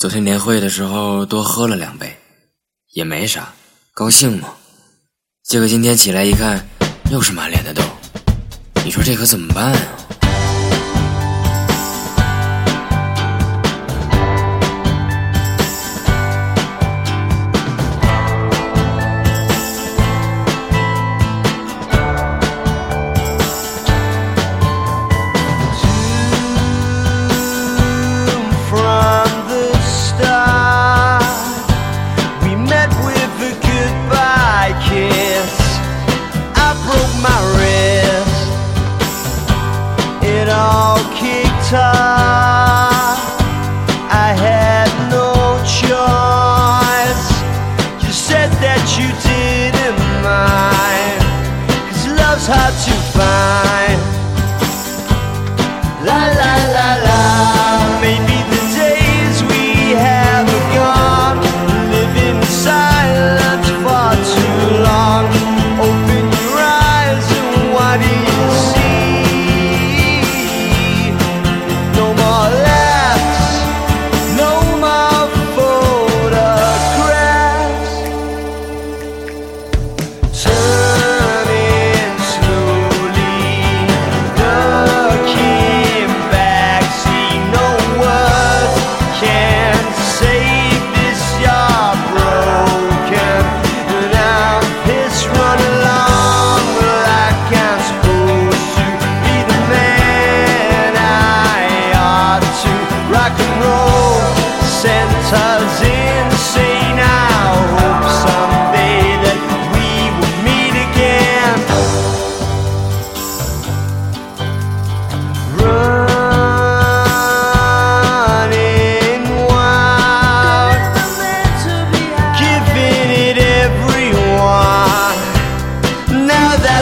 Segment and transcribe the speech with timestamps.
[0.00, 2.16] 昨天年会的时候多喝了两杯，
[2.94, 3.52] 也没啥，
[3.92, 4.54] 高兴嘛。
[5.42, 6.66] 结果今天起来一看，
[7.12, 7.82] 又是满脸的痘，
[8.82, 9.80] 你说这可怎么办啊
[41.72, 43.16] ？I
[44.34, 47.26] had no choice.
[48.02, 51.22] You said that you didn't mind.
[51.88, 52.89] Cause love's hard to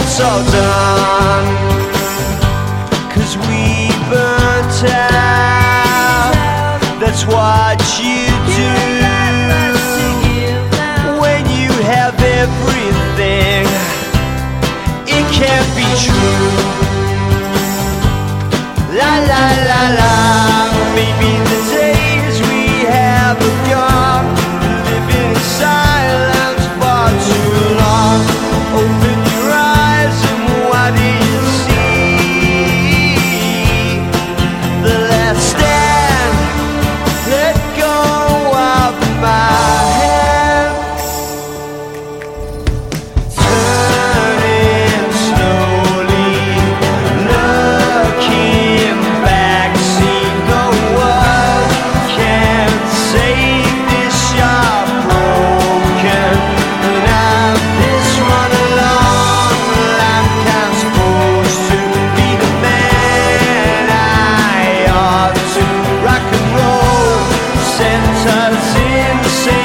[0.00, 1.46] That's all done.
[3.10, 6.30] Cause we burnt out.
[7.00, 8.70] That's what you do.
[11.20, 13.66] When you have everything,
[15.16, 16.54] it can't be true.
[19.00, 20.12] La la la la,
[68.18, 69.57] pensar sin ser.